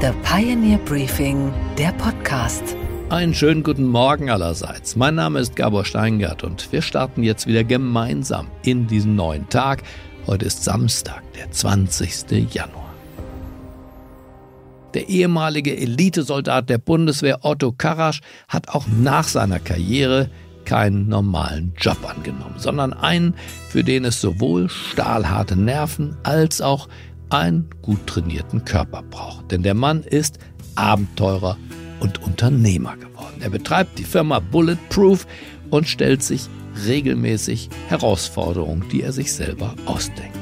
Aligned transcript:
The 0.00 0.12
Pioneer 0.22 0.78
Briefing, 0.78 1.52
der 1.76 1.90
Podcast. 1.90 2.62
Einen 3.08 3.34
schönen 3.34 3.64
guten 3.64 3.88
Morgen 3.88 4.30
allerseits. 4.30 4.94
Mein 4.94 5.16
Name 5.16 5.40
ist 5.40 5.56
Gabor 5.56 5.84
Steingart 5.84 6.44
und 6.44 6.70
wir 6.70 6.82
starten 6.82 7.24
jetzt 7.24 7.48
wieder 7.48 7.64
gemeinsam 7.64 8.46
in 8.62 8.86
diesen 8.86 9.16
neuen 9.16 9.48
Tag. 9.48 9.82
Heute 10.28 10.44
ist 10.44 10.62
Samstag, 10.62 11.24
der 11.32 11.50
20. 11.50 12.54
Januar. 12.54 12.94
Der 14.94 15.08
ehemalige 15.08 15.76
Elitesoldat 15.76 16.70
der 16.70 16.78
Bundeswehr 16.78 17.40
Otto 17.42 17.72
Karasch 17.72 18.20
hat 18.46 18.68
auch 18.68 18.86
nach 18.86 19.26
seiner 19.26 19.58
Karriere 19.58 20.30
keinen 20.64 21.08
normalen 21.08 21.72
Job 21.76 21.98
angenommen, 22.08 22.54
sondern 22.58 22.92
einen, 22.92 23.34
für 23.68 23.82
den 23.82 24.04
es 24.04 24.20
sowohl 24.20 24.68
stahlharte 24.68 25.56
Nerven 25.56 26.16
als 26.22 26.60
auch 26.60 26.86
einen 27.30 27.68
gut 27.82 28.06
trainierten 28.06 28.64
Körper 28.64 29.02
braucht. 29.02 29.50
Denn 29.50 29.62
der 29.62 29.74
Mann 29.74 30.02
ist 30.02 30.38
Abenteurer 30.74 31.56
und 32.00 32.22
Unternehmer 32.22 32.96
geworden. 32.96 33.40
Er 33.40 33.50
betreibt 33.50 33.98
die 33.98 34.04
Firma 34.04 34.38
Bulletproof 34.38 35.26
und 35.70 35.88
stellt 35.88 36.22
sich 36.22 36.48
regelmäßig 36.86 37.68
Herausforderungen, 37.88 38.84
die 38.90 39.02
er 39.02 39.12
sich 39.12 39.32
selber 39.32 39.74
ausdenkt. 39.86 40.38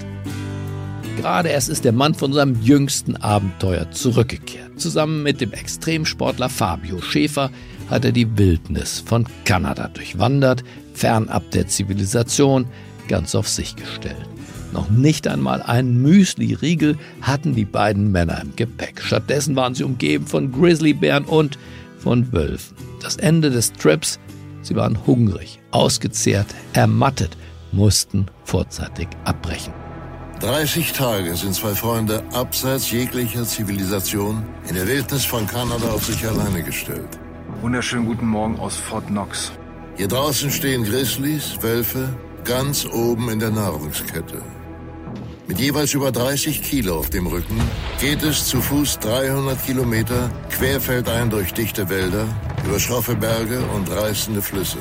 Gerade 1.17 1.49
erst 1.49 1.71
ist 1.71 1.85
der 1.85 1.93
Mann 1.93 2.15
von 2.15 2.33
seinem 2.33 2.61
jüngsten 2.61 3.17
Abenteuer 3.17 3.91
zurückgekehrt. 3.91 4.79
Zusammen 4.79 5.23
mit 5.23 5.41
dem 5.41 5.53
Extremsportler 5.53 6.51
Fabio 6.51 7.01
Schäfer 7.01 7.51
hat 7.89 8.05
er 8.05 8.13
die 8.13 8.37
Wildnis 8.37 9.01
von 9.01 9.27
Kanada 9.45 9.89
durchwandert, 9.89 10.63
fernab 10.93 11.51
der 11.53 11.69
Zivilisation, 11.69 12.67
ganz 13.09 13.35
auf 13.35 13.49
sich 13.49 13.77
gestellt. 13.77 14.36
Noch 14.73 14.91
nicht 14.91 15.27
einmal 15.29 15.63
einen 15.63 16.03
Müsli-Riegel 16.03 16.99
hatten 17.23 17.55
die 17.55 17.65
beiden 17.65 18.13
Männer 18.13 18.41
im 18.41 18.55
Gepäck. 18.57 19.01
Stattdessen 19.03 19.57
waren 19.57 19.75
sie 19.75 19.85
umgeben 19.85 20.27
von 20.27 20.53
Grizzlybären 20.53 21.25
und 21.25 21.59
von 21.99 22.33
Wölfen. 22.33 22.77
Das 23.01 23.17
Ende 23.17 23.51
des 23.51 23.73
Trips, 23.73 24.19
sie 24.63 24.77
waren 24.77 25.07
hungrig, 25.07 25.61
ausgezehrt, 25.71 26.47
ermattet, 26.73 27.37
mussten 27.73 28.27
vorzeitig 28.45 29.09
abbrechen. 29.25 29.73
30 30.41 30.93
Tage 30.93 31.35
sind 31.35 31.55
zwei 31.55 31.75
Freunde 31.75 32.23
abseits 32.33 32.91
jeglicher 32.91 33.45
Zivilisation 33.45 34.45
in 34.69 34.75
der 34.75 34.87
Wildnis 34.87 35.25
von 35.25 35.47
Kanada 35.47 35.89
auf 35.89 36.05
sich 36.05 36.27
alleine 36.27 36.63
gestellt. 36.63 37.19
Wunderschönen 37.63 38.05
guten 38.05 38.27
Morgen 38.27 38.59
aus 38.59 38.77
Fort 38.77 39.07
Knox. 39.07 39.53
Hier 39.97 40.09
draußen 40.09 40.51
stehen 40.51 40.85
Grizzlies, 40.85 41.57
Wölfe, 41.63 42.11
ganz 42.45 42.85
oben 42.85 43.31
in 43.31 43.39
der 43.39 43.51
Nahrungskette. 43.51 44.43
Mit 45.49 45.61
jeweils 45.61 45.95
über 45.95 46.11
30 46.11 46.61
Kilo 46.61 46.99
auf 46.99 47.11
dem 47.11 47.29
Rücken 47.29 47.61
geht 48.01 48.23
es 48.25 48.47
zu 48.47 48.61
Fuß 48.61 48.99
300 48.99 49.65
Kilometer 49.65 50.29
querfeldein 50.51 51.31
durch 51.31 51.55
dichte 51.55 51.89
Wälder, 51.89 52.27
über 52.67 52.81
schroffe 52.81 53.15
Berge 53.15 53.61
und 53.77 53.89
reißende 53.89 54.43
Flüsse. 54.43 54.79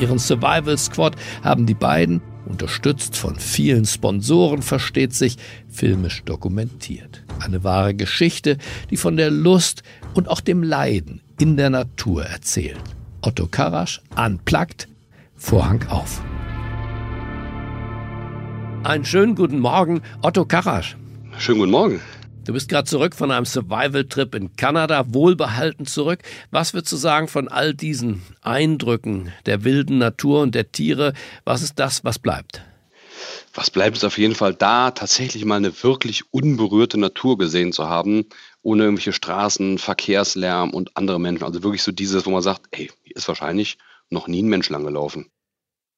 Ihren 0.00 0.18
Survival 0.18 0.78
Squad 0.78 1.14
haben 1.42 1.66
die 1.66 1.74
beiden, 1.74 2.22
unterstützt 2.46 3.18
von 3.18 3.38
vielen 3.38 3.84
Sponsoren, 3.84 4.62
versteht 4.62 5.12
sich, 5.12 5.36
filmisch 5.68 6.24
dokumentiert. 6.24 7.22
Eine 7.40 7.64
wahre 7.64 7.94
Geschichte, 7.94 8.56
die 8.88 8.96
von 8.96 9.18
der 9.18 9.30
Lust 9.30 9.82
und 10.14 10.28
auch 10.28 10.40
dem 10.40 10.62
Leiden 10.62 11.20
in 11.38 11.58
der 11.58 11.68
Natur 11.68 12.24
erzählt. 12.24 12.80
Otto 13.20 13.46
Karasch, 13.46 14.00
unplugged, 14.16 14.88
Vorhang 15.36 15.86
auf. 15.88 16.22
Einen 18.84 19.06
schönen 19.06 19.34
guten 19.34 19.60
Morgen, 19.60 20.02
Otto 20.20 20.44
Karasch. 20.44 20.98
Schönen 21.38 21.60
guten 21.60 21.70
Morgen. 21.70 22.02
Du 22.44 22.52
bist 22.52 22.68
gerade 22.68 22.86
zurück 22.86 23.14
von 23.14 23.30
einem 23.30 23.46
Survival-Trip 23.46 24.34
in 24.34 24.56
Kanada, 24.56 25.06
wohlbehalten 25.08 25.86
zurück. 25.86 26.20
Was 26.50 26.74
würdest 26.74 26.92
du 26.92 26.96
sagen 26.98 27.26
von 27.26 27.48
all 27.48 27.72
diesen 27.72 28.22
Eindrücken 28.42 29.32
der 29.46 29.64
wilden 29.64 29.96
Natur 29.96 30.42
und 30.42 30.54
der 30.54 30.70
Tiere? 30.70 31.14
Was 31.46 31.62
ist 31.62 31.78
das, 31.78 32.04
was 32.04 32.18
bleibt? 32.18 32.62
Was 33.54 33.70
bleibt 33.70 33.96
ist 33.96 34.04
auf 34.04 34.18
jeden 34.18 34.34
Fall 34.34 34.52
da, 34.52 34.90
tatsächlich 34.90 35.46
mal 35.46 35.56
eine 35.56 35.82
wirklich 35.82 36.24
unberührte 36.30 37.00
Natur 37.00 37.38
gesehen 37.38 37.72
zu 37.72 37.88
haben, 37.88 38.26
ohne 38.60 38.82
irgendwelche 38.82 39.14
Straßen, 39.14 39.78
Verkehrslärm 39.78 40.74
und 40.74 40.94
andere 40.94 41.18
Menschen. 41.18 41.44
Also 41.44 41.62
wirklich 41.62 41.82
so 41.82 41.90
dieses, 41.90 42.26
wo 42.26 42.30
man 42.30 42.42
sagt, 42.42 42.66
ey, 42.72 42.90
hier 43.02 43.16
ist 43.16 43.28
wahrscheinlich 43.28 43.78
noch 44.10 44.28
nie 44.28 44.42
ein 44.42 44.48
Mensch 44.48 44.68
lang 44.68 44.84
gelaufen. 44.84 45.30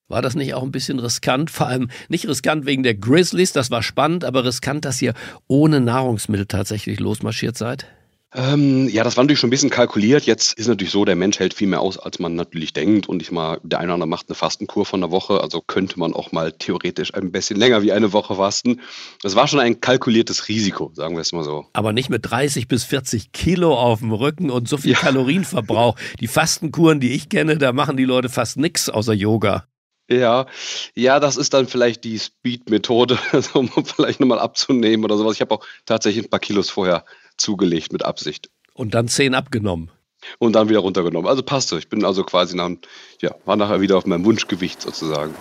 War 0.09 0.23
das 0.23 0.37
nicht 0.37 0.55
auch 0.55 0.63
ein 0.63 0.71
bisschen 0.71 1.01
riskant? 1.01 1.51
Vor 1.51 1.67
allem 1.67 1.91
nicht 2.09 2.29
riskant 2.29 2.65
wegen 2.65 2.85
der 2.85 2.95
Grizzlies, 2.95 3.53
das 3.53 3.73
war 3.73 3.83
spannend, 3.83 4.25
aber 4.25 4.45
riskant, 4.45 4.85
dass 4.85 5.03
ihr 5.03 5.15
ohne 5.49 5.81
Nahrungsmittel 5.81 6.47
tatsächlich 6.47 7.01
losmarschiert 7.01 7.59
seid? 7.59 7.87
Ähm, 8.35 8.89
ja, 8.89 9.03
das 9.03 9.17
war 9.17 9.25
natürlich 9.25 9.41
schon 9.41 9.49
ein 9.49 9.51
bisschen 9.51 9.71
kalkuliert. 9.71 10.27
Jetzt 10.27 10.53
ist 10.53 10.69
natürlich 10.69 10.93
so, 10.93 11.05
der 11.05 11.17
Mensch 11.17 11.39
hält 11.39 11.55
viel 11.55 11.69
mehr 11.69 11.81
aus, 11.81 11.99
als 11.99 12.19
man 12.19 12.35
natürlich 12.35 12.73
denkt. 12.73 13.09
Und 13.09 13.23
ich 13.23 13.33
mal, 13.33 13.59
der 13.63 13.79
eine 13.79 13.89
oder 13.89 13.95
andere 13.95 14.09
macht 14.09 14.29
eine 14.29 14.35
Fastenkur 14.35 14.85
von 14.85 15.03
einer 15.03 15.11
Woche, 15.11 15.41
also 15.41 15.61
könnte 15.61 15.99
man 15.99 16.13
auch 16.13 16.33
mal 16.33 16.53
theoretisch 16.53 17.15
ein 17.15 17.33
bisschen 17.33 17.57
länger 17.57 17.83
wie 17.83 17.93
eine 17.93 18.13
Woche 18.13 18.35
fasten. 18.35 18.81
Das 19.23 19.37
war 19.37 19.49
schon 19.49 19.61
ein 19.61 19.81
kalkuliertes 19.81 20.49
Risiko, 20.49 20.93
sagen 20.95 21.17
wir 21.17 21.23
es 21.23 21.33
mal 21.33 21.45
so. 21.45 21.67
Aber 21.73 21.93
nicht 21.93 22.11
mit 22.11 22.31
30 22.31 22.69
bis 22.69 22.85
40 22.85 23.33
Kilo 23.33 23.75
auf 23.75 24.01
dem 24.01 24.13
Rücken 24.13 24.51
und 24.51 24.69
so 24.69 24.77
viel 24.77 24.93
ja. 24.93 24.99
Kalorienverbrauch. 24.99 25.97
Die 26.21 26.29
Fastenkuren, 26.29 27.01
die 27.01 27.13
ich 27.13 27.29
kenne, 27.29 27.57
da 27.59 27.73
machen 27.73 27.97
die 27.97 28.05
Leute 28.05 28.29
fast 28.29 28.59
nichts 28.59 28.89
außer 28.89 29.15
Yoga. 29.15 29.67
Ja, 30.09 30.47
ja, 30.95 31.19
das 31.19 31.37
ist 31.37 31.53
dann 31.53 31.67
vielleicht 31.67 32.05
die 32.05 32.19
Speed-Methode, 32.19 33.19
um 33.55 33.69
vielleicht 33.85 34.21
nochmal 34.21 34.39
abzunehmen 34.39 35.05
oder 35.05 35.17
sowas. 35.17 35.35
Ich 35.35 35.41
habe 35.41 35.55
auch 35.55 35.67
tatsächlich 35.85 36.27
ein 36.27 36.31
paar 36.31 36.41
Kilos 36.41 36.71
vorher 36.71 37.05
zugelegt 37.37 37.93
mit 37.93 38.05
Absicht. 38.05 38.51
Und 38.75 38.95
dann 38.95 39.09
zehn 39.09 39.35
abgenommen. 39.35 39.91
Und 40.39 40.55
dann 40.55 40.69
wieder 40.69 40.81
runtergenommen. 40.81 41.29
Also 41.29 41.43
passte. 41.43 41.79
Ich 41.79 41.89
bin 41.89 42.05
also 42.05 42.25
quasi 42.25 42.57
nach, 42.57 42.71
ja, 43.21 43.35
war 43.45 43.57
nachher 43.57 43.81
wieder 43.81 43.97
auf 43.97 44.07
meinem 44.07 44.25
Wunschgewicht 44.25 44.83
sozusagen. 44.83 45.35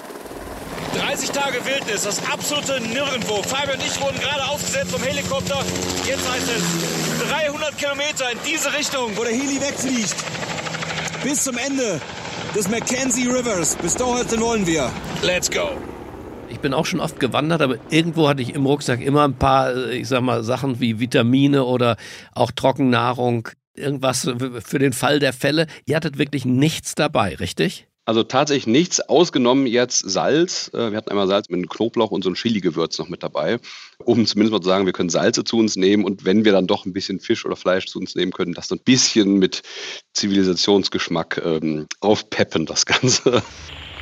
30 0.96 1.30
Tage 1.32 1.66
Wildnis, 1.66 2.04
das 2.04 2.22
absolute 2.32 2.80
Nirgendwo. 2.82 3.44
Fabian 3.44 3.78
und 3.78 3.86
ich 3.86 4.00
wurden 4.00 4.20
gerade 4.20 4.46
aufgesetzt 4.46 4.92
vom 4.92 5.02
Helikopter. 5.02 5.64
Jetzt 6.06 6.30
heißt 6.30 6.50
es 6.56 7.30
300 7.30 7.78
Kilometer 7.78 8.32
in 8.32 8.40
diese 8.48 8.74
Richtung, 8.74 9.12
wo 9.16 9.24
der 9.24 9.34
Heli 9.34 9.60
wegfliegt. 9.60 10.16
Bis 11.24 11.44
zum 11.44 11.58
Ende 11.58 12.00
des 12.54 12.70
Mackenzie 12.70 13.28
Rivers. 13.28 13.76
Bis 13.78 13.96
dahin 13.96 14.42
wollen 14.42 14.68
wir. 14.68 14.92
Let's 15.24 15.50
go. 15.50 15.70
Ich 16.50 16.60
bin 16.60 16.74
auch 16.74 16.86
schon 16.86 17.00
oft 17.00 17.20
gewandert, 17.20 17.62
aber 17.62 17.78
irgendwo 17.90 18.28
hatte 18.28 18.42
ich 18.42 18.54
im 18.54 18.66
Rucksack 18.66 19.02
immer 19.02 19.24
ein 19.24 19.34
paar, 19.34 19.76
äh, 19.76 19.98
ich 19.98 20.08
sag 20.08 20.22
mal, 20.22 20.44
Sachen 20.44 20.80
wie 20.80 21.00
Vitamine 21.00 21.64
oder 21.64 21.98
auch 22.34 22.52
Trockennahrung, 22.52 23.50
irgendwas 23.74 24.30
für 24.64 24.80
den 24.80 24.94
Fall 24.94 25.20
der 25.20 25.34
Fälle. 25.34 25.68
Ihr 25.86 25.96
hattet 25.96 26.18
wirklich 26.18 26.46
nichts 26.46 26.96
dabei, 26.96 27.36
richtig? 27.36 27.88
Also 28.08 28.22
tatsächlich 28.22 28.68
nichts, 28.68 29.02
ausgenommen 29.02 29.66
jetzt 29.66 30.00
Salz. 30.00 30.70
Äh, 30.74 30.92
wir 30.92 30.98
hatten 30.98 31.10
einmal 31.10 31.28
Salz 31.28 31.50
mit 31.50 31.68
Knoblauch 31.68 32.12
und 32.12 32.24
so 32.24 32.30
ein 32.30 32.36
Chili-Gewürz 32.36 33.00
noch 33.00 33.10
mit 33.10 33.24
dabei, 33.24 33.60
um 33.98 34.26
zumindest 34.28 34.54
mal 34.54 34.62
zu 34.62 34.70
sagen, 34.70 34.86
wir 34.86 34.94
können 34.94 35.10
Salze 35.10 35.44
zu 35.44 35.58
uns 35.58 35.76
nehmen 35.76 36.04
und 36.06 36.24
wenn 36.24 36.46
wir 36.46 36.52
dann 36.52 36.68
doch 36.68 36.86
ein 36.86 36.94
bisschen 36.94 37.20
Fisch 37.20 37.46
oder 37.46 37.56
Fleisch 37.56 37.88
zu 37.88 37.98
uns 37.98 38.14
nehmen 38.14 38.32
können, 38.32 38.54
das 38.54 38.68
so 38.68 38.76
ein 38.76 38.82
bisschen 38.86 39.40
mit 39.40 39.64
Zivilisationsgeschmack 40.14 41.42
ähm, 41.44 41.88
aufpeppen, 42.00 42.68
das 42.68 42.86
Ganze. 42.86 43.42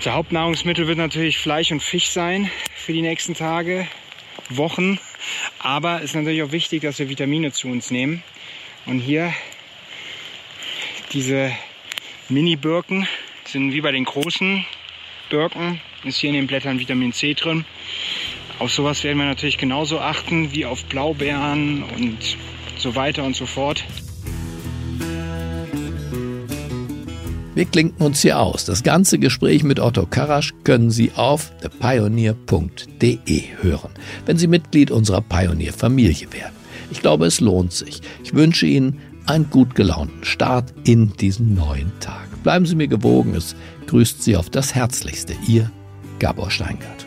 Der 0.03 0.16
Hauptnahrungsmittel 0.16 0.86
wird 0.86 0.97
natürlich 0.97 1.38
Fleisch 1.38 1.72
und 1.72 1.81
Fisch 1.81 2.09
sein 2.09 2.52
für 2.75 2.92
die 2.92 3.02
nächsten 3.02 3.36
Tage, 3.36 3.88
Wochen. 4.50 5.00
Aber 5.59 6.00
es 6.00 6.06
ist 6.06 6.16
natürlich 6.16 6.44
auch 6.44 6.52
wichtig, 6.52 6.81
dass 6.81 7.00
wir 7.00 7.08
Vitamine 7.08 7.53
zu 7.53 7.69
uns 7.69 7.90
nehmen. 7.90 8.22
Und 8.86 9.00
hier 9.00 9.34
diese 11.13 11.52
Mini-Birken 12.28 13.08
sind 13.53 13.72
wie 13.72 13.81
bei 13.81 13.91
den 13.91 14.03
großen 14.03 14.66
Birken, 15.30 15.80
ist 16.03 16.18
hier 16.18 16.31
in 16.31 16.36
den 16.36 16.47
Blättern 16.47 16.80
Vitamin 16.80 17.14
C 17.14 17.36
drin. 17.36 17.66
Auf 18.59 18.72
sowas 18.72 19.03
werden 19.03 19.19
wir 19.19 19.25
natürlich 19.25 19.58
genauso 19.58 20.00
achten 20.00 20.52
wie 20.52 20.66
auf 20.66 20.84
Blaubeeren 20.86 21.84
und 21.84 22.18
so 22.78 22.95
weiter 22.95 23.24
und 23.24 23.36
so 23.36 23.45
fort. 23.45 23.83
Wir 27.56 27.66
klinken 27.66 28.04
uns 28.04 28.24
hier 28.24 28.39
aus. 28.39 28.66
Das 28.66 28.81
ganze 28.81 29.19
Gespräch 29.19 29.63
mit 29.63 29.80
Otto 29.80 30.07
Karasch 30.07 30.54
können 30.63 30.89
Sie 30.89 31.12
auf 31.13 31.51
thepioneer.de 31.62 33.44
hören, 33.62 33.92
wenn 34.25 34.38
Sie 34.38 34.48
Mitglied 34.48 34.89
unserer 34.89 35.22
Pioneer-Familie 35.22 36.33
werden. 36.33 36.56
Ich 36.89 37.01
glaube, 37.01 37.28
es 37.28 37.39
lohnt 37.39 37.72
sich. 37.72 38.01
Ich 38.24 38.33
wünsche 38.33 38.66
Ihnen 38.66 39.00
einen 39.25 39.50
gut 39.50 39.75
gelaunten 39.75 40.24
Start 40.24 40.74
in 40.84 41.14
diesen 41.14 41.56
neuen 41.56 41.92
Tag. 42.00 42.28
Bleiben 42.44 42.66
Sie 42.66 42.75
mir 42.75 42.88
gewogen, 42.88 43.36
es 43.36 43.56
grüßt 43.88 44.22
Sie 44.24 44.36
auf 44.36 44.50
das 44.50 44.75
Herzlichste. 44.75 45.34
Ihr 45.48 45.72
Gabor 46.20 46.52
Steingart. 46.52 47.03